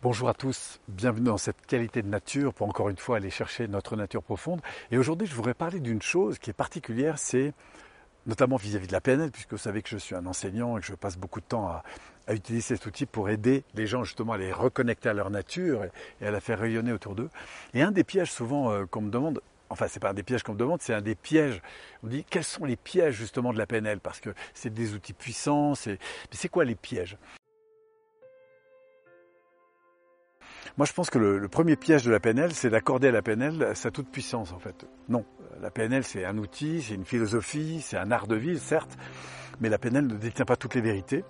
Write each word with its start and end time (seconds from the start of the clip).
Bonjour 0.00 0.28
à 0.28 0.34
tous, 0.34 0.78
bienvenue 0.86 1.24
dans 1.24 1.38
cette 1.38 1.66
qualité 1.66 2.02
de 2.02 2.06
nature 2.06 2.54
pour 2.54 2.68
encore 2.68 2.88
une 2.88 2.96
fois 2.96 3.16
aller 3.16 3.30
chercher 3.30 3.66
notre 3.66 3.96
nature 3.96 4.22
profonde. 4.22 4.60
Et 4.92 4.96
aujourd'hui, 4.96 5.26
je 5.26 5.34
voudrais 5.34 5.54
parler 5.54 5.80
d'une 5.80 6.00
chose 6.00 6.38
qui 6.38 6.50
est 6.50 6.52
particulière, 6.52 7.18
c'est 7.18 7.52
notamment 8.24 8.54
vis-à-vis 8.54 8.86
de 8.86 8.92
la 8.92 9.00
PNL, 9.00 9.32
puisque 9.32 9.50
vous 9.50 9.58
savez 9.58 9.82
que 9.82 9.88
je 9.88 9.96
suis 9.96 10.14
un 10.14 10.24
enseignant 10.26 10.78
et 10.78 10.80
que 10.82 10.86
je 10.86 10.94
passe 10.94 11.18
beaucoup 11.18 11.40
de 11.40 11.46
temps 11.46 11.66
à, 11.66 11.82
utiliser 12.32 12.76
cet 12.76 12.86
outil 12.86 13.06
pour 13.06 13.28
aider 13.28 13.64
les 13.74 13.88
gens 13.88 14.04
justement 14.04 14.34
à 14.34 14.38
les 14.38 14.52
reconnecter 14.52 15.08
à 15.08 15.14
leur 15.14 15.30
nature 15.30 15.82
et, 16.20 16.26
à 16.26 16.30
la 16.30 16.40
faire 16.40 16.60
rayonner 16.60 16.92
autour 16.92 17.16
d'eux. 17.16 17.30
Et 17.74 17.82
un 17.82 17.90
des 17.90 18.04
pièges 18.04 18.30
souvent 18.30 18.70
euh, 18.70 18.86
qu'on 18.86 19.00
me 19.00 19.10
demande, 19.10 19.40
enfin 19.68 19.88
c'est 19.88 19.98
pas 19.98 20.10
un 20.10 20.14
des 20.14 20.22
pièges 20.22 20.44
qu'on 20.44 20.52
me 20.52 20.58
demande, 20.58 20.80
c'est 20.80 20.94
un 20.94 21.02
des 21.02 21.16
pièges. 21.16 21.60
On 22.04 22.06
me 22.06 22.12
dit 22.12 22.24
quels 22.30 22.44
sont 22.44 22.64
les 22.64 22.76
pièges 22.76 23.16
justement 23.16 23.52
de 23.52 23.58
la 23.58 23.66
PNL? 23.66 23.98
Parce 23.98 24.20
que 24.20 24.30
c'est 24.54 24.72
des 24.72 24.94
outils 24.94 25.12
puissants. 25.12 25.72
Mais 25.86 25.98
c'est 26.30 26.48
quoi 26.48 26.64
les 26.64 26.76
pièges? 26.76 27.18
Moi, 30.78 30.86
je 30.86 30.92
pense 30.92 31.10
que 31.10 31.18
le, 31.18 31.48
premier 31.48 31.74
piège 31.74 32.04
de 32.04 32.12
la 32.12 32.20
PNL, 32.20 32.54
c'est 32.54 32.70
d'accorder 32.70 33.08
à 33.08 33.10
la 33.10 33.20
PNL 33.20 33.72
sa 33.74 33.90
toute 33.90 34.08
puissance, 34.08 34.52
en 34.52 34.60
fait. 34.60 34.86
Non, 35.08 35.24
la 35.60 35.72
PNL, 35.72 36.04
c'est 36.04 36.24
un 36.24 36.38
outil, 36.38 36.82
c'est 36.82 36.94
une 36.94 37.04
philosophie, 37.04 37.80
c'est 37.82 37.96
un 37.96 38.12
art 38.12 38.28
de 38.28 38.36
vie, 38.36 38.60
certes, 38.60 38.96
mais 39.60 39.70
la 39.70 39.78
PNL 39.78 40.06
ne 40.06 40.14
détient 40.14 40.44
pas 40.44 40.54
toutes 40.54 40.76
les 40.76 40.80
vérités. 40.80 41.24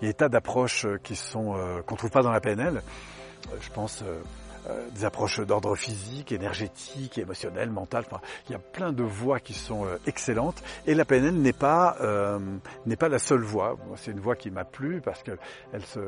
Il 0.00 0.04
y 0.04 0.08
a 0.08 0.12
des 0.12 0.14
tas 0.14 0.28
d'approches 0.28 0.86
qui 1.02 1.16
sont 1.16 1.56
euh, 1.56 1.82
qu'on 1.82 1.96
trouve 1.96 2.10
pas 2.10 2.22
dans 2.22 2.30
la 2.30 2.40
PNL. 2.40 2.76
Euh, 2.76 3.56
je 3.60 3.70
pense 3.70 4.02
euh, 4.02 4.20
euh, 4.68 4.88
des 4.94 5.04
approches 5.04 5.40
d'ordre 5.40 5.74
physique, 5.74 6.32
énergétique, 6.32 7.18
émotionnel, 7.18 7.70
mental. 7.70 8.04
Enfin, 8.06 8.20
il 8.48 8.52
y 8.52 8.54
a 8.54 8.58
plein 8.58 8.92
de 8.92 9.02
voies 9.02 9.40
qui 9.40 9.54
sont 9.54 9.84
euh, 9.86 9.98
excellentes. 10.06 10.62
Et 10.86 10.94
la 10.94 11.04
PNL 11.04 11.34
n'est 11.34 11.52
pas 11.52 11.96
euh, 12.00 12.38
n'est 12.86 12.96
pas 12.96 13.08
la 13.08 13.18
seule 13.18 13.42
voie. 13.42 13.76
C'est 13.96 14.12
une 14.12 14.20
voie 14.20 14.36
qui 14.36 14.50
m'a 14.50 14.64
plu 14.64 15.00
parce 15.00 15.22
qu'elle 15.22 15.38
se 15.84 16.00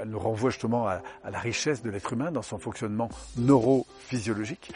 elle 0.00 0.08
nous 0.08 0.18
renvoie 0.18 0.50
justement 0.50 0.86
à 0.86 1.02
la 1.30 1.38
richesse 1.38 1.82
de 1.82 1.90
l'être 1.90 2.12
humain 2.12 2.30
dans 2.30 2.42
son 2.42 2.58
fonctionnement 2.58 3.10
neurophysiologique. 3.36 4.72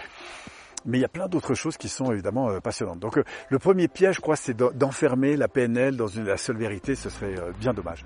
Mais 0.85 0.99
il 0.99 1.01
y 1.01 1.05
a 1.05 1.09
plein 1.09 1.29
d'autres 1.29 1.55
choses 1.55 1.77
qui 1.77 1.89
sont 1.89 2.13
évidemment 2.13 2.51
euh, 2.51 2.61
passionnantes. 2.61 2.99
Donc 2.99 3.19
euh, 3.19 3.25
le 3.49 3.59
premier 3.59 3.89
piège, 3.89 4.17
je 4.17 4.21
crois, 4.21 4.37
c'est 4.37 4.57
d'enfermer 4.57 5.37
la 5.37 5.49
PNL 5.49 5.97
dans 5.97 6.07
une, 6.07 6.25
la 6.25 6.37
seule 6.37 6.57
vérité. 6.57 6.95
Ce 6.95 7.11
serait 7.11 7.39
euh, 7.39 7.53
bien 7.59 7.73
dommage. 7.73 8.05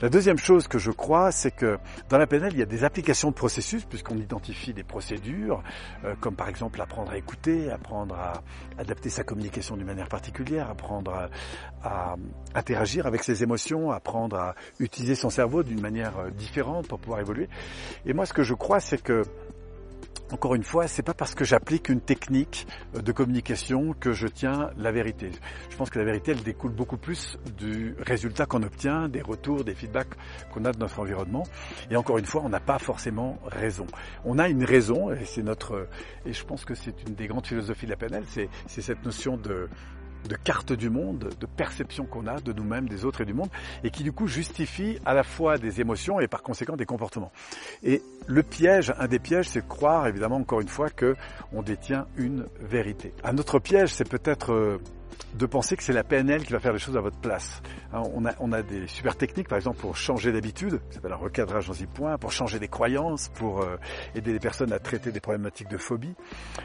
La 0.00 0.08
deuxième 0.08 0.38
chose 0.38 0.68
que 0.68 0.78
je 0.78 0.90
crois, 0.90 1.32
c'est 1.32 1.50
que 1.50 1.78
dans 2.08 2.18
la 2.18 2.26
PNL, 2.26 2.52
il 2.52 2.58
y 2.58 2.62
a 2.62 2.66
des 2.66 2.84
applications 2.84 3.30
de 3.30 3.34
processus, 3.34 3.84
puisqu'on 3.84 4.16
identifie 4.16 4.72
des 4.72 4.84
procédures, 4.84 5.62
comme 6.20 6.34
par 6.36 6.48
exemple 6.48 6.80
apprendre 6.80 7.12
à 7.12 7.16
écouter, 7.16 7.70
apprendre 7.70 8.14
à 8.14 8.42
adapter 8.78 9.08
sa 9.08 9.24
communication 9.24 9.76
d'une 9.76 9.86
manière 9.86 10.08
particulière, 10.08 10.70
apprendre 10.70 11.12
à, 11.12 11.28
à 11.82 12.16
interagir 12.54 13.06
avec 13.06 13.22
ses 13.22 13.42
émotions, 13.42 13.90
apprendre 13.90 14.36
à 14.36 14.54
utiliser 14.78 15.14
son 15.14 15.30
cerveau 15.30 15.62
d'une 15.62 15.80
manière 15.80 16.30
différente 16.32 16.88
pour 16.88 16.98
pouvoir 16.98 17.20
évoluer. 17.20 17.48
Et 18.04 18.12
moi, 18.12 18.26
ce 18.26 18.32
que 18.32 18.42
je 18.42 18.54
crois, 18.54 18.80
c'est 18.80 19.02
que 19.02 19.22
encore 20.32 20.54
une 20.54 20.64
fois, 20.64 20.86
c'est 20.86 21.02
pas 21.02 21.14
parce 21.14 21.34
que 21.34 21.44
j'applique 21.44 21.88
une 21.88 22.00
technique 22.00 22.66
de 22.94 23.12
communication 23.12 23.94
que 23.98 24.12
je 24.12 24.26
tiens 24.26 24.70
la 24.76 24.90
vérité. 24.90 25.30
Je 25.70 25.76
pense 25.76 25.90
que 25.90 25.98
la 25.98 26.04
vérité, 26.04 26.32
elle 26.32 26.42
découle 26.42 26.72
beaucoup 26.72 26.96
plus 26.96 27.36
du 27.56 27.94
résultat 27.98 28.46
qu'on 28.46 28.62
obtient, 28.62 29.08
des 29.08 29.22
retours, 29.22 29.64
des 29.64 29.74
feedbacks 29.74 30.14
qu'on 30.52 30.64
a 30.64 30.72
de 30.72 30.78
notre 30.78 31.00
environnement. 31.00 31.44
Et 31.90 31.96
encore 31.96 32.18
une 32.18 32.24
fois, 32.24 32.42
on 32.44 32.48
n'a 32.48 32.60
pas 32.60 32.78
forcément 32.78 33.38
raison. 33.46 33.86
On 34.24 34.38
a 34.38 34.48
une 34.48 34.64
raison, 34.64 35.12
et 35.12 35.24
c'est 35.24 35.42
notre, 35.42 35.88
et 36.24 36.32
je 36.32 36.44
pense 36.44 36.64
que 36.64 36.74
c'est 36.74 37.02
une 37.06 37.14
des 37.14 37.26
grandes 37.26 37.46
philosophies 37.46 37.86
de 37.86 37.90
la 37.90 37.96
PNL, 37.96 38.24
c'est 38.26 38.48
cette 38.66 39.04
notion 39.04 39.36
de, 39.36 39.68
de 40.28 40.36
carte 40.36 40.72
du 40.72 40.90
monde, 40.90 41.30
de 41.38 41.46
perception 41.46 42.04
qu'on 42.04 42.26
a 42.26 42.40
de 42.40 42.52
nous-mêmes, 42.52 42.88
des 42.88 43.04
autres 43.04 43.20
et 43.20 43.24
du 43.24 43.34
monde, 43.34 43.48
et 43.82 43.90
qui 43.90 44.02
du 44.02 44.12
coup 44.12 44.26
justifie 44.26 44.98
à 45.04 45.14
la 45.14 45.22
fois 45.22 45.58
des 45.58 45.80
émotions 45.80 46.20
et 46.20 46.28
par 46.28 46.42
conséquent 46.42 46.76
des 46.76 46.86
comportements. 46.86 47.32
Et 47.82 48.02
le 48.26 48.42
piège, 48.42 48.92
un 48.98 49.06
des 49.06 49.18
pièges, 49.18 49.48
c'est 49.48 49.66
croire 49.66 50.06
évidemment 50.06 50.36
encore 50.36 50.60
une 50.60 50.68
fois 50.68 50.88
que 50.90 51.16
on 51.52 51.62
détient 51.62 52.06
une 52.16 52.46
vérité. 52.60 53.12
Un 53.22 53.38
autre 53.38 53.58
piège, 53.58 53.92
c'est 53.92 54.08
peut-être 54.08 54.52
euh, 54.52 54.78
de 55.34 55.46
penser 55.46 55.76
que 55.76 55.82
c'est 55.82 55.92
la 55.92 56.04
PNL 56.04 56.44
qui 56.44 56.52
va 56.52 56.60
faire 56.60 56.72
les 56.72 56.78
choses 56.78 56.96
à 56.96 57.00
votre 57.00 57.18
place. 57.18 57.62
Hein, 57.92 58.02
on, 58.14 58.24
a, 58.24 58.32
on 58.40 58.52
a 58.52 58.62
des 58.62 58.86
super 58.86 59.16
techniques, 59.16 59.48
par 59.48 59.56
exemple, 59.56 59.78
pour 59.78 59.96
changer 59.96 60.32
d'habitude, 60.32 60.80
ça 60.88 60.96
s'appelle 60.96 61.12
un 61.12 61.16
recadrage 61.16 61.70
en 61.70 61.72
10 61.72 61.86
points, 61.86 62.18
pour 62.18 62.32
changer 62.32 62.58
des 62.58 62.68
croyances, 62.68 63.28
pour 63.28 63.62
euh, 63.62 63.76
aider 64.14 64.32
les 64.32 64.38
personnes 64.38 64.72
à 64.72 64.78
traiter 64.78 65.12
des 65.12 65.20
problématiques 65.20 65.68
de 65.68 65.76
phobie. 65.76 66.14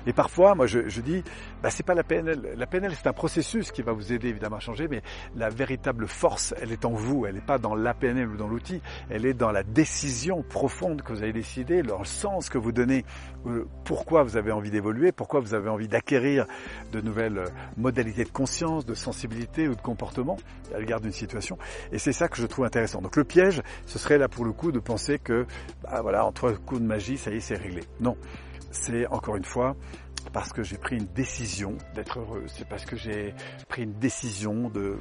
Et 0.06 0.14
parfois, 0.14 0.56
moi, 0.56 0.68
je, 0.68 0.88
je 0.88 1.02
dis, 1.02 1.24
bah, 1.64 1.70
c'est 1.70 1.86
pas 1.86 1.96
la 1.96 2.04
PNL. 2.04 2.54
La 2.56 2.68
PNL, 2.68 2.94
c'est 2.96 3.08
un 3.08 3.14
processus 3.14 3.72
qui 3.72 3.82
va 3.82 3.92
vous 3.92 4.14
aider 4.14 4.30
évidemment 4.30 4.58
à 4.58 4.62
changer, 4.62 4.88
mais 4.88 5.02
la 5.36 5.50
véritable 5.50 6.08
force, 6.08 6.54
elle 6.62 6.72
est 6.72 6.86
en 6.86 6.94
vous. 6.94 7.26
Elle 7.26 7.36
n'est 7.36 7.42
pas 7.42 7.58
dans 7.58 7.76
la 7.76 7.94
PNL 7.94 8.30
ou 8.30 8.38
dans 8.38 8.48
l'outil. 8.48 8.82
Elle 9.10 9.26
est 9.26 9.34
dans 9.34 9.52
la 9.52 9.64
décision 9.64 10.44
profonde 10.44 11.02
que 11.02 11.14
vous 11.14 11.24
avez 11.24 11.34
décidé, 11.34 11.82
dans 11.82 12.00
le 12.00 12.06
sens 12.06 12.50
que 12.50 12.58
vous 12.58 12.72
donnez, 12.72 13.06
euh, 13.46 13.66
pourquoi 13.86 14.24
vous 14.24 14.38
avez 14.38 14.52
envie 14.52 14.72
d'évoluer, 14.72 15.12
pourquoi 15.12 15.40
vous 15.40 15.54
avez 15.54 15.70
envie 15.70 15.88
d'acquérir 15.88 16.46
de 16.92 17.02
nouvelles 17.02 17.38
euh, 17.38 17.48
modalités 17.78 18.26
de 18.30 18.34
conscience, 18.34 18.86
de 18.86 18.94
sensibilité 18.94 19.68
ou 19.68 19.76
de 19.76 19.82
comportement 19.82 20.38
à 20.74 20.80
l'égard 20.80 21.02
d'une 21.02 21.12
situation. 21.12 21.58
Et 21.92 21.98
c'est 21.98 22.14
ça 22.14 22.28
que 22.28 22.38
je 22.38 22.46
trouve 22.46 22.66
intéressant. 22.66 23.02
Donc 23.02 23.16
le 23.16 23.24
piège, 23.24 23.62
ce 23.86 23.98
serait 23.98 24.18
là 24.18 24.28
pour 24.28 24.46
le 24.46 24.54
coup 24.54 24.72
de 24.72 24.80
penser 24.80 25.20
que, 25.20 25.46
bah 25.84 26.02
voilà, 26.02 26.26
en 26.26 26.32
trois 26.32 26.54
coups 26.54 26.82
de 26.82 26.86
magie, 26.86 27.18
ça 27.18 27.32
y 27.32 27.38
est, 27.38 27.40
c'est 27.40 27.56
réglé. 27.56 27.82
Non. 28.00 28.16
C'est 28.72 29.08
encore 29.08 29.36
une 29.36 29.46
fois 29.46 29.76
parce 30.34 30.54
que 30.54 30.64
j'ai 30.64 30.78
pris 30.78 30.98
une 30.98 31.08
décision 31.08 31.78
d'être 31.96 32.20
heureux, 32.20 32.44
c'est 32.48 32.68
parce 32.68 32.86
que 32.86 32.96
j'ai 32.96 33.34
pris 33.68 33.84
une 33.84 33.94
décision 33.94 34.70
de 34.70 34.98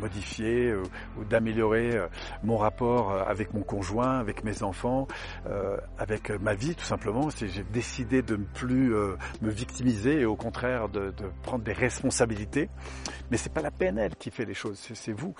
modifier 0.00 0.68
euh, 0.68 0.82
ou 1.18 1.24
d'améliorer 1.24 1.96
euh, 1.96 2.06
mon 2.44 2.56
rapport 2.56 3.10
euh, 3.10 3.24
avec 3.24 3.54
mon 3.54 3.62
conjoint, 3.62 4.18
avec 4.18 4.44
mes 4.44 4.62
enfants, 4.62 5.06
avec 5.98 6.30
ma 6.30 6.54
vie 6.54 6.74
tout 6.74 6.84
simplement. 6.84 7.28
J'ai 7.30 7.64
décidé 7.72 8.22
de 8.22 8.36
ne 8.36 8.44
plus 8.44 8.90
me 9.42 9.50
victimiser 9.50 10.20
et 10.20 10.24
au 10.24 10.36
contraire 10.36 10.88
de, 10.88 11.12
prendre 11.42 11.64
des 11.64 11.72
responsabilités. 11.72 12.68
Mais 13.30 13.36
c'est 13.36 13.52
pas 13.52 13.62
la 13.62 13.70
PNL 13.70 14.16
qui 14.16 14.30
fait 14.30 14.44
les 14.44 14.54
choses, 14.54 14.78
c'est 14.94 15.12
vous. 15.12 15.34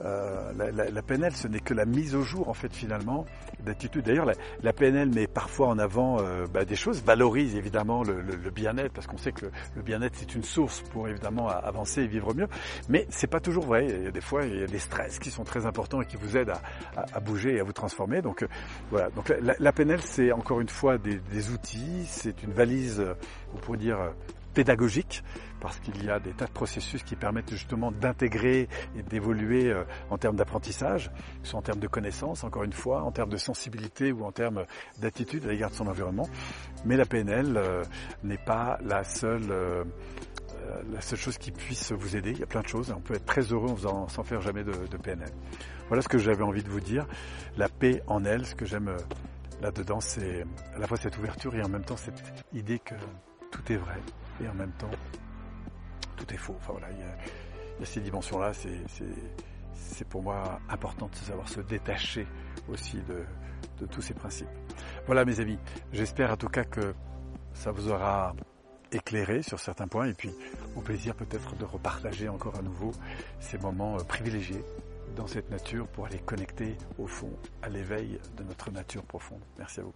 La, 0.00 1.02
PNL, 1.02 1.34
ce 1.34 1.48
n'est 1.48 1.60
que 1.60 1.74
la 1.74 1.84
mise 1.84 2.14
au 2.14 2.22
jour 2.22 2.48
en 2.48 2.54
fait 2.54 2.72
finalement 2.72 3.26
d'attitude. 3.60 4.04
D'ailleurs, 4.04 4.26
la, 4.26 4.34
la, 4.62 4.72
PNL 4.72 5.10
met 5.10 5.26
parfois 5.26 5.68
en 5.68 5.78
avant 5.78 6.18
bah, 6.52 6.64
des 6.64 6.76
choses, 6.76 7.02
valorise 7.18 7.56
évidemment 7.56 8.04
le, 8.04 8.20
le, 8.20 8.36
le 8.36 8.50
bien 8.50 8.68
parce 8.94 9.08
qu'on 9.08 9.18
sait 9.18 9.32
que 9.32 9.46
le, 9.74 9.82
bien-être 9.82 10.14
c'est 10.14 10.36
une 10.36 10.44
source 10.44 10.82
pour 10.92 11.08
évidemment 11.08 11.48
avancer 11.48 12.02
et 12.02 12.06
vivre 12.06 12.32
mieux. 12.32 12.46
Mais 12.88 13.06
c'est 13.10 13.26
pas 13.26 13.40
toujours 13.40 13.64
vrai. 13.64 13.86
Il 13.88 14.04
y 14.04 14.06
a 14.06 14.10
des 14.12 14.20
fois, 14.20 14.44
il 14.44 14.56
y 14.56 14.62
a 14.62 14.66
des 14.66 14.78
stress 14.78 15.18
qui 15.18 15.30
sont 15.30 15.42
très 15.42 15.66
importants 15.66 16.00
et 16.00 16.06
qui 16.06 16.16
vous 16.16 16.36
aident 16.36 16.52
à, 16.96 17.20
bouger 17.20 17.56
et 17.56 17.60
à 17.60 17.64
vous 17.64 17.72
transformer. 17.72 18.22
Donc 18.22 18.42
euh, 18.42 18.48
voilà. 18.90 19.10
Donc 19.10 19.32
la, 19.40 19.72
PNL, 19.72 20.00
c'est 20.02 20.30
encore 20.30 20.60
une 20.60 20.68
fois 20.68 20.96
des, 20.98 21.16
des 21.32 21.50
outils, 21.50 22.04
c'est 22.06 22.42
une 22.44 22.52
valise, 22.52 23.04
vous 23.52 23.58
pourriez 23.58 23.80
dire 23.80 23.98
pédagogique 24.58 25.22
parce 25.60 25.78
qu'il 25.78 26.04
y 26.04 26.10
a 26.10 26.18
des 26.18 26.32
tas 26.32 26.46
de 26.46 26.50
processus 26.50 27.04
qui 27.04 27.14
permettent 27.14 27.52
justement 27.52 27.92
d'intégrer 27.92 28.68
et 28.96 29.04
d'évoluer 29.04 29.70
euh, 29.70 29.84
en 30.10 30.18
termes 30.18 30.34
d'apprentissage, 30.34 31.12
soit 31.44 31.60
en 31.60 31.62
termes 31.62 31.78
de 31.78 31.86
connaissances, 31.86 32.42
encore 32.42 32.64
une 32.64 32.72
fois, 32.72 33.04
en 33.04 33.12
termes 33.12 33.30
de 33.30 33.36
sensibilité 33.36 34.10
ou 34.10 34.24
en 34.24 34.32
termes 34.32 34.64
d'attitude 34.98 35.44
à 35.44 35.50
l'égard 35.50 35.70
de 35.70 35.76
son 35.76 35.86
environnement. 35.86 36.28
Mais 36.84 36.96
la 36.96 37.06
PNL 37.06 37.56
euh, 37.56 37.84
n'est 38.24 38.44
pas 38.44 38.80
la 38.82 39.04
seule 39.04 39.48
euh, 39.48 39.84
la 40.92 41.00
seule 41.02 41.20
chose 41.20 41.38
qui 41.38 41.52
puisse 41.52 41.92
vous 41.92 42.16
aider. 42.16 42.32
Il 42.32 42.40
y 42.40 42.42
a 42.42 42.46
plein 42.46 42.62
de 42.62 42.66
choses. 42.66 42.92
On 42.94 43.00
peut 43.00 43.14
être 43.14 43.26
très 43.26 43.42
heureux 43.42 43.70
en 43.70 43.76
faisant, 43.76 44.08
sans 44.08 44.24
faire 44.24 44.40
jamais 44.40 44.64
de, 44.64 44.72
de 44.72 44.96
PNL. 44.96 45.30
Voilà 45.86 46.02
ce 46.02 46.08
que 46.08 46.18
j'avais 46.18 46.42
envie 46.42 46.64
de 46.64 46.68
vous 46.68 46.80
dire. 46.80 47.06
La 47.56 47.68
paix 47.68 48.02
en 48.08 48.24
elle, 48.24 48.44
ce 48.44 48.56
que 48.56 48.66
j'aime 48.66 48.92
là-dedans, 49.62 50.00
c'est 50.00 50.44
à 50.74 50.78
la 50.80 50.88
fois 50.88 50.96
cette 50.96 51.16
ouverture 51.16 51.54
et 51.54 51.62
en 51.62 51.68
même 51.68 51.84
temps 51.84 51.96
cette 51.96 52.20
idée 52.52 52.80
que 52.80 52.96
tout 53.52 53.72
est 53.72 53.76
vrai 53.76 53.98
et 54.42 54.48
en 54.48 54.54
même 54.54 54.72
temps 54.72 54.90
tout 56.16 56.32
est 56.32 56.38
faux. 56.38 56.56
Enfin 56.58 56.72
voilà, 56.72 56.88
il 56.90 56.98
y 56.98 57.02
a, 57.02 57.86
ces 57.86 58.00
dimensions-là, 58.00 58.52
c'est 59.74 60.08
pour 60.08 60.22
moi 60.22 60.60
important 60.68 61.08
de 61.08 61.14
savoir 61.14 61.48
se 61.48 61.60
détacher 61.60 62.26
aussi 62.68 62.96
de, 63.08 63.24
de 63.80 63.86
tous 63.86 64.02
ces 64.02 64.14
principes. 64.14 64.48
Voilà 65.06 65.24
mes 65.24 65.40
amis, 65.40 65.58
j'espère 65.92 66.32
en 66.32 66.36
tout 66.36 66.48
cas 66.48 66.64
que 66.64 66.94
ça 67.52 67.70
vous 67.70 67.88
aura 67.88 68.34
éclairé 68.92 69.42
sur 69.42 69.60
certains 69.60 69.88
points 69.88 70.06
et 70.06 70.14
puis 70.14 70.30
au 70.76 70.80
plaisir 70.80 71.14
peut-être 71.14 71.56
de 71.56 71.64
repartager 71.64 72.28
encore 72.28 72.56
à 72.56 72.62
nouveau 72.62 72.92
ces 73.40 73.58
moments 73.58 73.96
euh, 73.96 74.02
privilégiés 74.02 74.64
dans 75.16 75.26
cette 75.26 75.50
nature 75.50 75.86
pour 75.88 76.06
aller 76.06 76.18
connecter 76.18 76.76
au 76.98 77.06
fond 77.06 77.32
à 77.62 77.68
l'éveil 77.68 78.18
de 78.36 78.44
notre 78.44 78.70
nature 78.70 79.02
profonde. 79.02 79.42
Merci 79.58 79.80
à 79.80 79.82
vous. 79.84 79.94